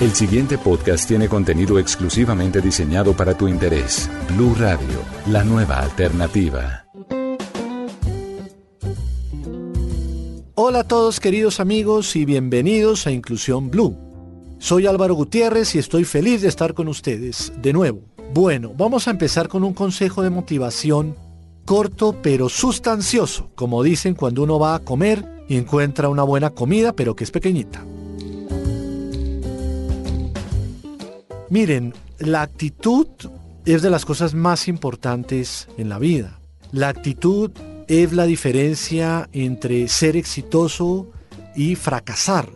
[0.00, 4.08] El siguiente podcast tiene contenido exclusivamente diseñado para tu interés.
[4.30, 6.86] Blue Radio, la nueva alternativa.
[10.54, 13.94] Hola a todos queridos amigos y bienvenidos a Inclusión Blue.
[14.58, 18.00] Soy Álvaro Gutiérrez y estoy feliz de estar con ustedes de nuevo.
[18.32, 21.14] Bueno, vamos a empezar con un consejo de motivación
[21.66, 26.94] corto pero sustancioso, como dicen cuando uno va a comer y encuentra una buena comida
[26.94, 27.84] pero que es pequeñita.
[31.50, 33.08] Miren, la actitud
[33.64, 36.38] es de las cosas más importantes en la vida.
[36.70, 37.50] La actitud
[37.88, 41.08] es la diferencia entre ser exitoso
[41.56, 42.48] y fracasar,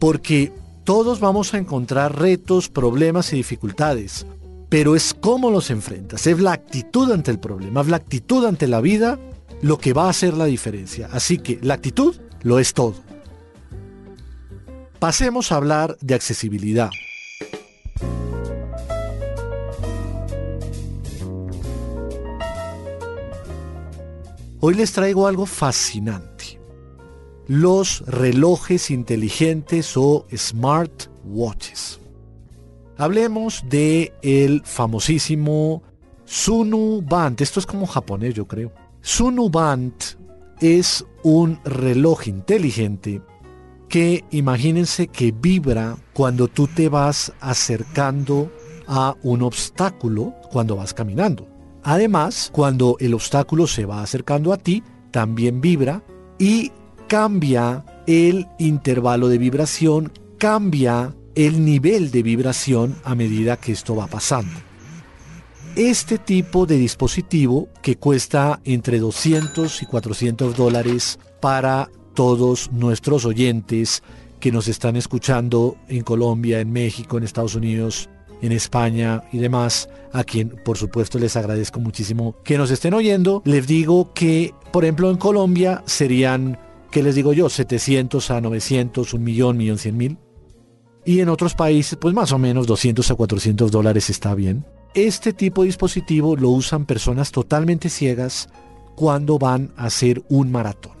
[0.00, 0.52] porque
[0.82, 4.26] todos vamos a encontrar retos, problemas y dificultades,
[4.68, 8.66] pero es cómo los enfrentas, es la actitud ante el problema, es la actitud ante
[8.66, 9.20] la vida
[9.60, 11.08] lo que va a hacer la diferencia.
[11.12, 12.96] Así que la actitud lo es todo.
[14.98, 16.90] Pasemos a hablar de accesibilidad.
[24.64, 26.60] Hoy les traigo algo fascinante.
[27.48, 31.98] Los relojes inteligentes o smart watches.
[32.96, 35.82] Hablemos de el famosísimo
[36.26, 37.40] Sunu Band.
[37.40, 38.70] Esto es como japonés, yo creo.
[39.00, 39.94] Sunu Band
[40.60, 43.20] es un reloj inteligente
[43.88, 48.48] que imagínense que vibra cuando tú te vas acercando
[48.86, 51.51] a un obstáculo cuando vas caminando.
[51.82, 56.02] Además, cuando el obstáculo se va acercando a ti, también vibra
[56.38, 56.70] y
[57.08, 64.06] cambia el intervalo de vibración, cambia el nivel de vibración a medida que esto va
[64.06, 64.52] pasando.
[65.74, 74.02] Este tipo de dispositivo que cuesta entre 200 y 400 dólares para todos nuestros oyentes
[74.38, 78.10] que nos están escuchando en Colombia, en México, en Estados Unidos,
[78.42, 83.40] en España y demás, a quien por supuesto les agradezco muchísimo que nos estén oyendo.
[83.44, 86.58] Les digo que, por ejemplo, en Colombia serían,
[86.90, 87.48] ¿qué les digo yo?
[87.48, 90.18] 700 a 900, un millón, millón cien mil.
[91.04, 94.64] Y en otros países, pues más o menos 200 a 400 dólares está bien.
[94.94, 98.48] Este tipo de dispositivo lo usan personas totalmente ciegas
[98.94, 100.92] cuando van a hacer un maratón.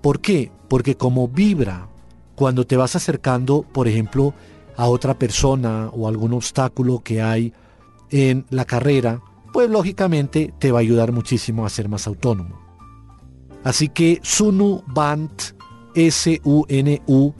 [0.00, 0.50] ¿Por qué?
[0.68, 1.88] Porque como vibra
[2.34, 4.32] cuando te vas acercando, por ejemplo,
[4.80, 7.52] a otra persona o algún obstáculo que hay
[8.08, 9.20] en la carrera,
[9.52, 12.58] pues lógicamente te va a ayudar muchísimo a ser más autónomo.
[13.62, 15.30] Así que Sunu Band,
[15.94, 17.34] S-U-N-U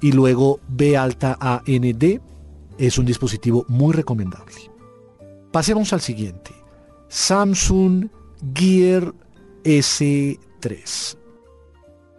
[0.00, 2.20] y luego B alta A-N-D
[2.78, 4.54] es un dispositivo muy recomendable.
[5.50, 6.52] Pasemos al siguiente.
[7.08, 8.08] Samsung
[8.54, 9.12] Gear
[9.64, 11.18] S3.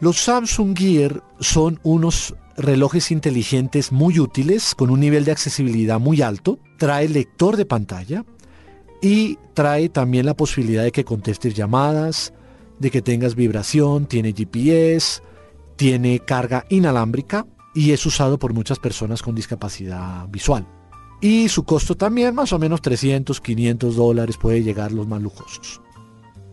[0.01, 6.21] Los Samsung Gear son unos relojes inteligentes muy útiles con un nivel de accesibilidad muy
[6.21, 8.25] alto, trae lector de pantalla
[9.01, 12.33] y trae también la posibilidad de que contestes llamadas,
[12.79, 15.21] de que tengas vibración, tiene GPS,
[15.77, 20.67] tiene carga inalámbrica y es usado por muchas personas con discapacidad visual.
[21.21, 25.81] Y su costo también más o menos 300, 500 dólares puede llegar los más lujosos.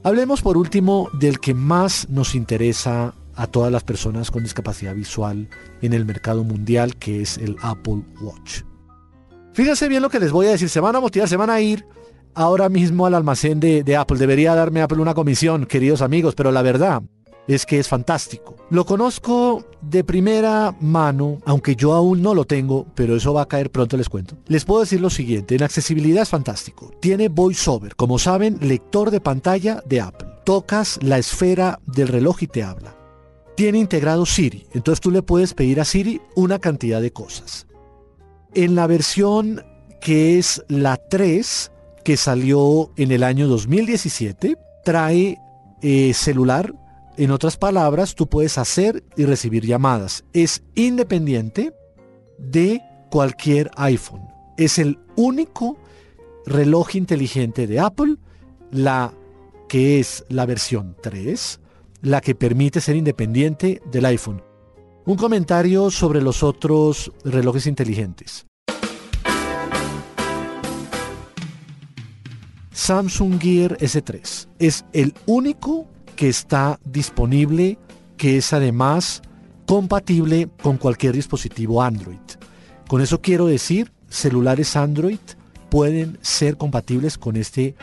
[0.02, 5.48] Hablemos por último del que más nos interesa a todas las personas con discapacidad visual
[5.82, 8.62] en el mercado mundial, que es el Apple Watch.
[9.52, 11.60] Fíjense bien lo que les voy a decir, se van a motivar, se van a
[11.60, 11.86] ir
[12.34, 14.18] ahora mismo al almacén de, de Apple.
[14.18, 17.02] Debería darme Apple una comisión, queridos amigos, pero la verdad
[17.46, 18.56] es que es fantástico.
[18.70, 23.48] Lo conozco de primera mano, aunque yo aún no lo tengo, pero eso va a
[23.48, 24.36] caer pronto, les cuento.
[24.46, 26.90] Les puedo decir lo siguiente, en accesibilidad es fantástico.
[27.00, 30.28] Tiene VoiceOver, como saben, lector de pantalla de Apple.
[30.44, 32.96] Tocas la esfera del reloj y te habla
[33.56, 34.66] tiene integrado Siri.
[34.72, 37.66] Entonces tú le puedes pedir a Siri una cantidad de cosas.
[38.54, 39.64] En la versión
[40.00, 41.72] que es la 3,
[42.04, 45.38] que salió en el año 2017, trae
[45.82, 46.72] eh, celular.
[47.16, 50.24] En otras palabras, tú puedes hacer y recibir llamadas.
[50.32, 51.72] Es independiente
[52.38, 52.80] de
[53.10, 54.22] cualquier iPhone.
[54.58, 55.78] Es el único
[56.44, 58.16] reloj inteligente de Apple,
[58.70, 59.12] la
[59.68, 61.60] que es la versión 3,
[62.02, 64.42] la que permite ser independiente del iPhone.
[65.04, 68.46] Un comentario sobre los otros relojes inteligentes.
[72.72, 77.78] Samsung Gear S3 es el único que está disponible
[78.16, 79.22] que es además
[79.66, 82.18] compatible con cualquier dispositivo Android.
[82.88, 85.18] Con eso quiero decir, celulares Android
[85.70, 87.74] pueden ser compatibles con este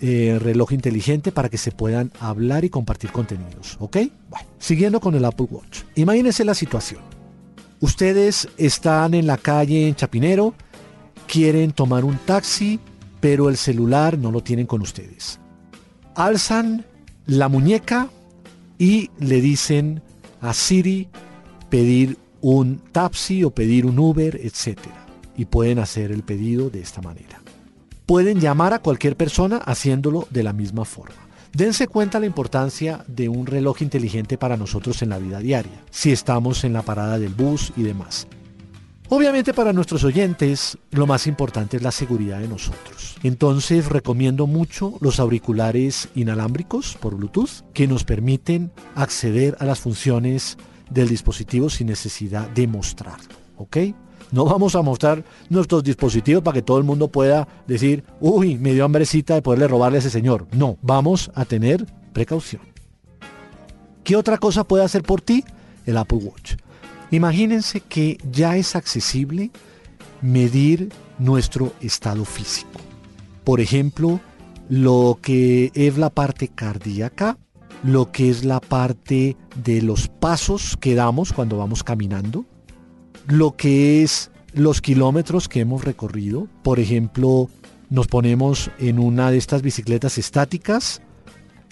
[0.00, 3.76] eh, reloj inteligente para que se puedan hablar y compartir contenidos.
[3.80, 3.96] ¿Ok?
[4.30, 5.82] Bueno, siguiendo con el Apple Watch.
[5.96, 7.00] Imagínense la situación.
[7.80, 10.54] Ustedes están en la calle en Chapinero,
[11.26, 12.80] quieren tomar un taxi,
[13.20, 15.40] pero el celular no lo tienen con ustedes.
[16.14, 16.84] Alzan
[17.26, 18.08] la muñeca
[18.78, 20.02] y le dicen
[20.40, 21.08] a Siri
[21.68, 24.78] pedir un taxi o pedir un Uber, etc.
[25.36, 27.40] Y pueden hacer el pedido de esta manera.
[28.08, 31.28] Pueden llamar a cualquier persona haciéndolo de la misma forma.
[31.52, 36.10] Dense cuenta la importancia de un reloj inteligente para nosotros en la vida diaria, si
[36.10, 38.26] estamos en la parada del bus y demás.
[39.10, 43.16] Obviamente para nuestros oyentes lo más importante es la seguridad de nosotros.
[43.22, 50.56] Entonces recomiendo mucho los auriculares inalámbricos por Bluetooth que nos permiten acceder a las funciones
[50.88, 53.36] del dispositivo sin necesidad de mostrarlo.
[54.30, 58.74] No vamos a mostrar nuestros dispositivos para que todo el mundo pueda decir, uy, me
[58.74, 60.46] dio hambrecita de poderle robarle a ese señor.
[60.52, 62.62] No, vamos a tener precaución.
[64.04, 65.44] ¿Qué otra cosa puede hacer por ti?
[65.86, 66.54] El Apple Watch.
[67.10, 69.50] Imagínense que ya es accesible
[70.20, 72.80] medir nuestro estado físico.
[73.44, 74.20] Por ejemplo,
[74.68, 77.38] lo que es la parte cardíaca,
[77.82, 82.44] lo que es la parte de los pasos que damos cuando vamos caminando,
[83.28, 86.48] lo que es los kilómetros que hemos recorrido.
[86.62, 87.48] Por ejemplo,
[87.90, 91.02] nos ponemos en una de estas bicicletas estáticas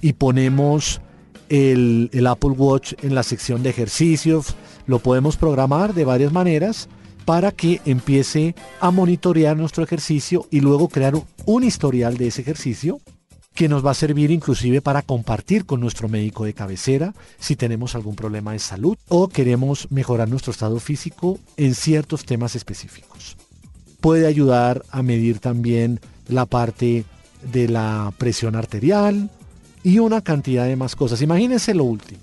[0.01, 1.01] y ponemos
[1.49, 4.55] el, Apple Watch en la sección de ejercicios,
[4.87, 6.89] lo podemos programar de varias maneras
[7.25, 11.15] para que empiece a monitorear nuestro ejercicio y luego crear
[11.45, 13.01] un historial de ese ejercicio
[13.57, 17.95] que nos va a servir inclusive para compartir con nuestro médico de cabecera si tenemos
[17.95, 23.37] algún problema de salud o queremos mejorar nuestro estado físico en ciertos temas específicos.
[24.01, 27.05] Puede ayudar a medir también la parte
[27.51, 29.31] de la presión arterial
[29.83, 31.23] y una cantidad de más cosas.
[31.23, 32.21] Imagínense lo último.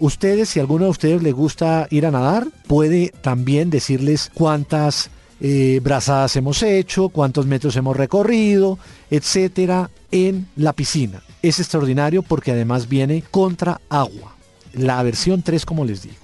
[0.00, 5.80] Ustedes, si alguno de ustedes le gusta ir a nadar, puede también decirles cuántas eh,
[5.82, 8.78] brazadas hemos hecho, cuántos metros hemos recorrido,
[9.10, 11.22] etcétera, en la piscina.
[11.42, 14.34] Es extraordinario porque además viene contra agua.
[14.72, 16.16] La versión 3, como les digo.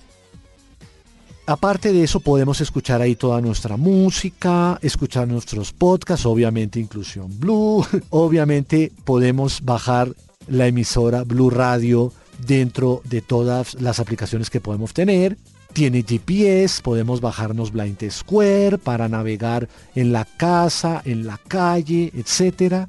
[1.47, 7.85] Aparte de eso, podemos escuchar ahí toda nuestra música, escuchar nuestros podcasts, obviamente Inclusión Blue.
[8.11, 10.09] obviamente podemos bajar
[10.49, 12.13] la emisora Blue Radio
[12.47, 15.37] dentro de todas las aplicaciones que podemos tener.
[15.75, 22.87] Tiene GPS, podemos bajarnos Blind Square para navegar en la casa, en la calle, etc.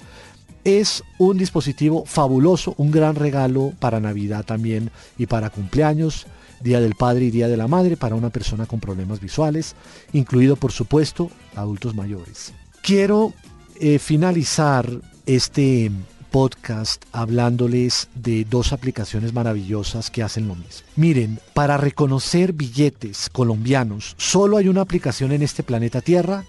[0.64, 6.28] Es un dispositivo fabuloso, un gran regalo para Navidad también y para cumpleaños,
[6.62, 9.76] Día del Padre y Día de la Madre para una persona con problemas visuales,
[10.14, 12.54] incluido por supuesto adultos mayores.
[12.84, 13.34] Quiero
[13.80, 14.88] eh, finalizar
[15.26, 15.90] este
[16.36, 20.86] podcast hablándoles de dos aplicaciones maravillosas que hacen lo mismo.
[20.98, 26.44] Miren, para reconocer billetes colombianos, solo hay una aplicación en este planeta Tierra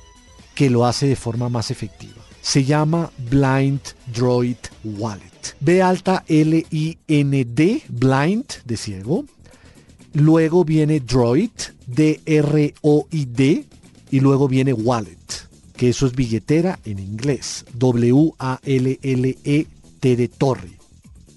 [0.57, 2.17] que lo hace de forma más efectiva.
[2.41, 3.79] Se llama Blind
[4.13, 5.55] Droid Wallet.
[5.61, 9.25] B alta L-I-N-D, Blind, de ciego.
[10.15, 11.53] Luego viene Droid,
[11.87, 13.65] D-R-O-I-D.
[14.11, 15.17] Y luego viene Wallet,
[15.77, 17.65] que eso es billetera en inglés.
[17.75, 19.67] W-A-L-L-E
[20.15, 20.79] de Torre.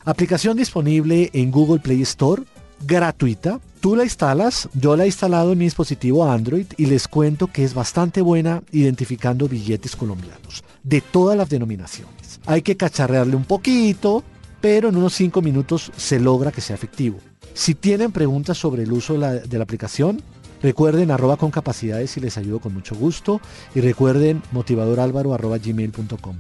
[0.06, 2.44] Aplicación disponible en Google Play Store,
[2.86, 3.60] gratuita.
[3.80, 7.64] Tú la instalas, yo la he instalado en mi dispositivo Android y les cuento que
[7.64, 12.40] es bastante buena identificando billetes colombianos de todas las denominaciones.
[12.46, 14.24] Hay que cacharrearle un poquito,
[14.62, 17.20] pero en unos 5 minutos se logra que sea efectivo.
[17.54, 20.22] Si tienen preguntas sobre el uso de la, aplicación,
[20.62, 23.42] recuerden arroba con capacidades y les ayudo con mucho gusto.
[23.76, 26.38] Y recuerden motivadoralvaro arroba gmail.com.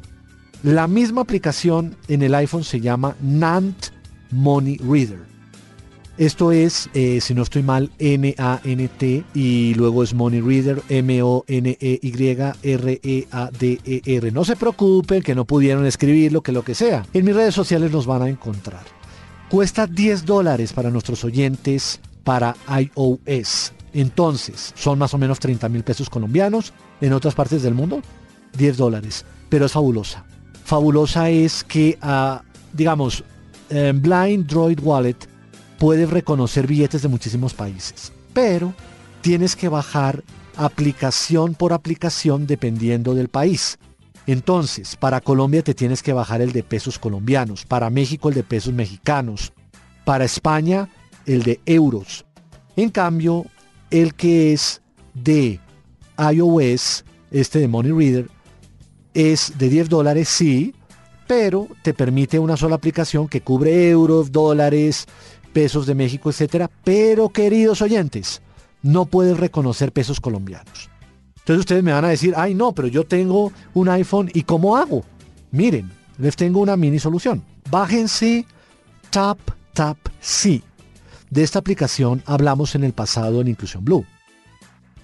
[0.64, 3.78] La misma aplicación en el iPhone se llama Nant
[4.32, 5.22] Money Reader.
[6.18, 11.42] Esto es, eh, si no estoy mal, N-A-N-T y luego es Money Reader, M-O-N-E-Y-R-E-A-D-E-R.
[14.34, 17.06] No se preocupen que no pudieron escribirlo, que lo que sea.
[17.14, 18.84] En mis redes sociales nos van a encontrar.
[19.48, 23.72] Cuesta 10 dólares para nuestros oyentes para iOS.
[23.94, 26.74] Entonces, son más o menos 30 mil pesos colombianos.
[27.00, 28.02] En otras partes del mundo,
[28.58, 29.24] 10 dólares.
[29.48, 30.26] Pero es fabulosa
[30.70, 33.24] fabulosa es que, ah, digamos,
[33.70, 35.18] Blind Droid Wallet
[35.80, 38.74] puede reconocer billetes de muchísimos países, pero
[39.22, 40.24] tienes que bajar
[40.58, 43.80] aplicación por aplicación dependiendo del país.
[44.28, 48.44] Entonces, para Colombia te tienes que bajar el de pesos colombianos, para México el de
[48.44, 49.54] pesos mexicanos,
[50.06, 50.88] para España
[51.26, 52.26] el de euros.
[52.76, 53.48] En cambio,
[53.90, 54.84] el que es
[55.16, 55.60] de
[56.20, 58.30] iOS, este de Money Reader,
[59.14, 60.74] es de 10 dólares, sí,
[61.28, 65.06] pero te permite una sola aplicación que cubre euros, dólares,
[65.54, 66.70] pesos de México, etcétera.
[66.84, 68.42] Pero queridos oyentes,
[68.82, 70.90] no puedes reconocer pesos colombianos.
[71.38, 74.78] Entonces ustedes me van a decir, ay no, pero yo tengo un iPhone y ¿cómo
[74.78, 75.04] hago?
[75.52, 77.44] Miren, les tengo una mini solución.
[77.70, 78.46] Bájense
[79.10, 79.40] Tap
[79.74, 80.64] Tap Sí.
[81.30, 84.06] De esta aplicación hablamos en el pasado en Inclusión Blue.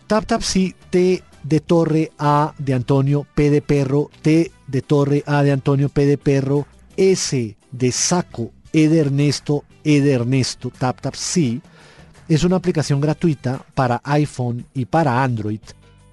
[0.07, 5.23] Tap Tap Sí, T de Torre, A de Antonio, P de Perro, T de Torre,
[5.25, 10.71] A de Antonio, P de Perro, S de Saco, E de Ernesto, E de Ernesto,
[10.71, 11.61] Tap Tap Sí.
[12.27, 15.59] Es una aplicación gratuita para iPhone y para Android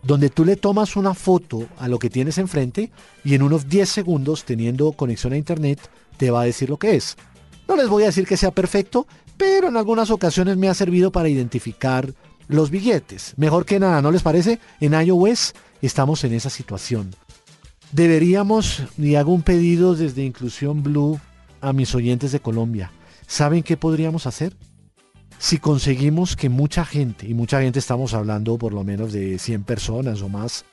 [0.03, 2.91] donde tú le tomas una foto a lo que tienes enfrente
[3.25, 5.79] y en unos 10 segundos, teniendo conexión a internet,
[6.17, 7.17] te va a decir lo que es.
[7.69, 9.07] No les voy a decir que sea perfecto,
[9.37, 12.13] pero en algunas ocasiones me ha servido para identificar
[12.53, 13.35] los billetes.
[13.37, 14.59] Mejor que nada, ¿no les parece?
[14.81, 17.15] En iOS estamos en esa situación.
[17.93, 21.21] Deberíamos, y hago un pedido desde Inclusión Blue
[21.61, 22.91] a mis oyentes de Colombia.
[23.27, 24.55] ¿Saben qué podríamos hacer?
[25.43, 29.65] si conseguimos que mucha gente, y mucha gente estamos hablando por lo menos de 100
[29.65, 30.65] personas o más,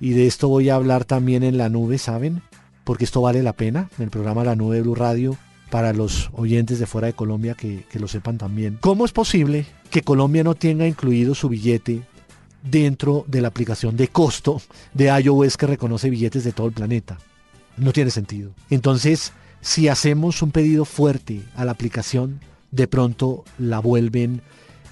[0.00, 2.42] y de esto voy a hablar también en la nube, ¿saben?
[2.82, 5.36] Porque esto vale la pena, en el programa La Nube Blue Radio,
[5.70, 8.78] para los oyentes de fuera de Colombia que, que lo sepan también.
[8.80, 12.02] ¿Cómo es posible que Colombia no tenga incluido su billete
[12.62, 14.60] dentro de la aplicación de costo
[14.94, 17.18] de iOS que reconoce billetes de todo el planeta?
[17.76, 18.52] No tiene sentido.
[18.70, 24.42] Entonces, si hacemos un pedido fuerte a la aplicación, de pronto la vuelven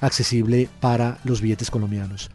[0.01, 2.31] accesible para los billetes colombianos.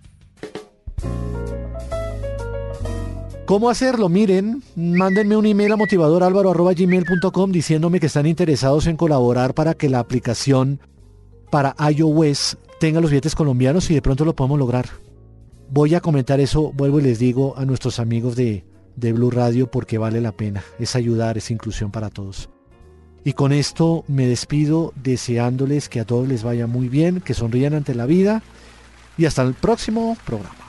[3.50, 4.10] ¿Cómo hacerlo?
[4.10, 9.98] Miren, mándenme un email a motivadoralvaro.gmail.com diciéndome que están interesados en colaborar para que la
[9.98, 10.80] aplicación
[11.50, 14.90] para iOS tenga los billetes colombianos y de pronto lo podemos lograr.
[15.72, 18.66] Voy a comentar eso, vuelvo y les digo a nuestros amigos de,
[18.96, 20.64] de Blue Radio porque vale la pena.
[20.78, 22.52] Es ayudar, es inclusión para todos.
[23.24, 27.74] Y con esto me despido deseándoles que a todos les vaya muy bien, que sonrían
[27.74, 28.44] ante la vida
[29.18, 30.69] y hasta el próximo programa.